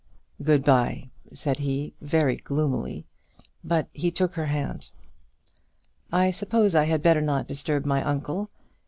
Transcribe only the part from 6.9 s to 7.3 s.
better